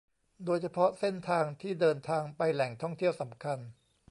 [0.45, 3.59] โดยเฉพาะเส้นทางที่เดินทางไปแหล่งท่องเที่ยวสำคัญ